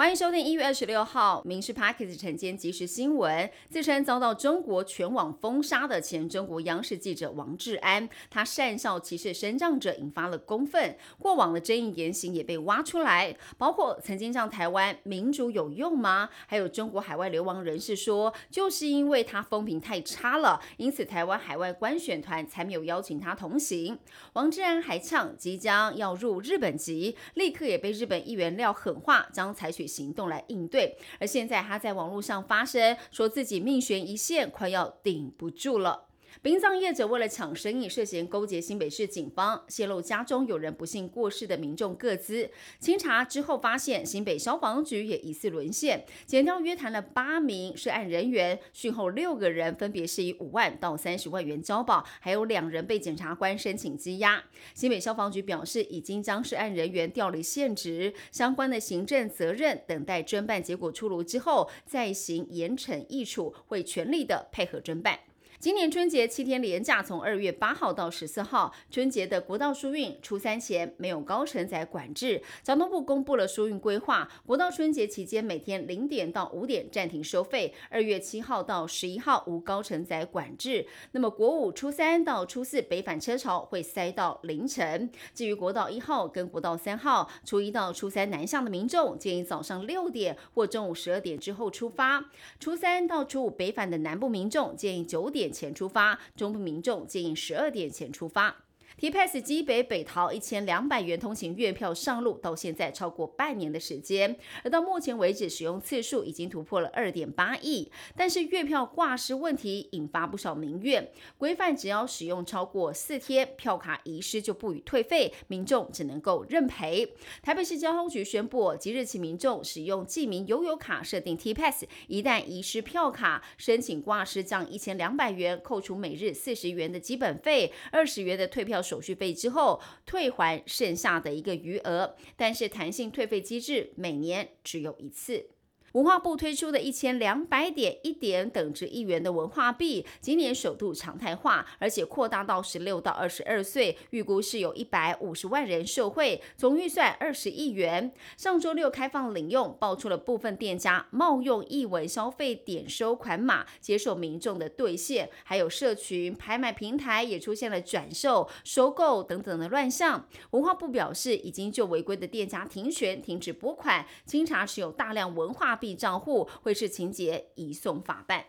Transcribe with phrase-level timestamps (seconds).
[0.00, 3.46] 欢迎收听一月二十六号《民事 Parkes 晨间即时新闻》。
[3.68, 10.96] 自称遭到中国全网封杀的前中国央视记者王志安，他善笑歧视生长者，引发了公愤。
[11.18, 16.30] 过往的争议言行也被挖出来，包括曾经向台湾民主有用吗？
[16.46, 23.98] 还有中国海外流亡人士说，就是因为他风评太差了，因此台湾海外观选团才没有邀请他同行。
[24.32, 29.89] 王志安还呛，即将要入日本籍，立刻也被日本议员撂狠话，将采取。
[29.90, 36.09] 行动来应对，而现在他在网络上发声，说自己命悬一线，快要顶不住了。
[36.42, 42.50] 殡葬业者为了抢生意，涉嫌勾结新北市警方，泄露家中有人不幸过世的民众个资。
[42.78, 54.42] 清查之后发现，新北消防局也疑似沦陷，检调约谈了八名涉案人员，讯后六个人分别是以五万到三十万元交保，还有两人被检察官申请羁押。
[54.74, 65.18] 新北消防局表示，已经将涉案人员调离现职，相关的行政责任等待侦办结果出炉之后再行严惩易处，会全力的配合侦办。
[65.60, 72.40] 今年春节七天连假，从二月八号到十四号，春节的国道疏运初三前没有高承载管制。
[72.62, 77.74] 交通部公布了疏运规划，国道春节期间每天零点到五点暂停收费。
[77.90, 80.86] 二月七号到十一号无高承载管制。
[81.12, 85.10] 那么国五初三到初四北返车潮会塞到凌晨。
[85.34, 92.24] 至于国道一号跟国道三号，初一到初三南向的民众建议早上六点或中午十二点之后出发。
[92.58, 95.49] 初三到初五北返的南部民众建议九点。
[95.52, 98.54] 前出发，中部民众建议十二点前出发。
[98.98, 107.90] T-Pass 基北北桃一千两百元通行月票上路，到现在超过半年的时间，而到目前为止使用次数已经突破了二点八亿。
[108.14, 117.14] 但是月票挂失问题引发不少民怨，规范只要使用超过四天，票卡遗失就不予退费，民众只能够认赔。
[117.42, 128.79] 台北市交通局宣布，即日起民众使用记名悠游卡设定 T-Pass，一旦遗失票卡，申请挂失将一千两百元扣除每日四十元的基本费，二十元的退票。
[128.82, 135.48] 手续费之后退还剩下的一个余额，但是弹性退费机制每年只有一次。
[135.92, 148.12] 文化部推出的一千两百点一点等值一元的文化币，今年首度常态化，而且扩大到十六到二十二岁，预估是有一百五十万人受惠，总预算二十亿元。
[148.36, 160.28] 上周六开放领用，爆出了部分店家冒用译文消费点收款码，接受民众的兑现，还有社群拍卖平台也出现了转售、收购等等的乱象。
[160.50, 165.79] 文化部表示，已经就违规的店家停权、停止拨款，经查持有大量文化。
[165.80, 168.44] 币账户会是情节移送法办。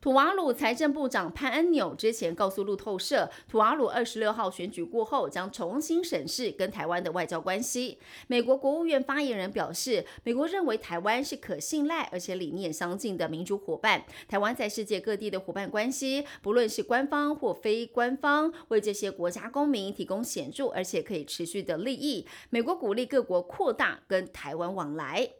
[0.00, 8.00] 土瓦鲁财政部长潘恩纽之前告诉路透社，土瓦鲁二十六号选举过后将重新审视跟台湾的外交关系。
[8.26, 14.04] 美国国务院发言人表示，美国认为台湾是可信赖而且理念相近的民主伙伴。
[14.26, 22.26] 台湾在世界各地的伙伴关系，不论是官方或非官方，为这些国家公民提供显著而且可以持续的利益。
[22.50, 25.30] 美国鼓励各国扩大跟台湾往来。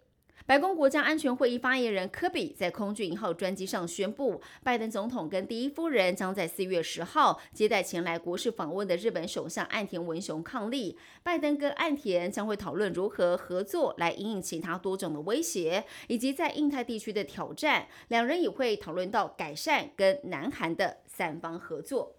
[0.44, 10.96] 白宫国家安全会议发言人科比在空军一号专机上宣布，拜登总统跟第一夫人将在四月十号接待前来国事访问的日本首相岸田文雄伉俪。
[11.22, 17.86] 拜登跟岸田将会讨论如何合作来应应其他多种的威胁，以及在印太地区的挑战。
[18.08, 22.16] 两人也会讨论到改善跟南韩的三方合作。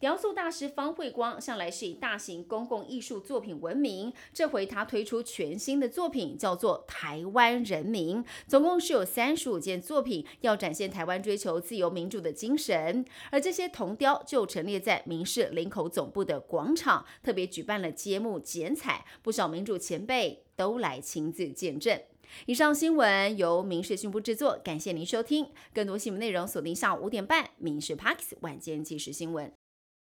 [0.00, 13.04] 雕塑大师方慧光向来是以大型公共艺术作品闻名，这回他推出全新的作品，叫做《台湾人民》，总共是有三十五件作品，要展现台湾追求自由民主的精神。
[13.32, 22.00] 而这些铜雕就陈列在民事林口总部的广场，特别举办了揭幕剪彩，不少民主前辈都来亲自见证。
[22.46, 25.48] 以上新闻由民事讯部制作，感谢您收听。
[25.74, 29.46] 更多新闻内容锁定下午五点半《民事 Parks 晚间即时新闻》。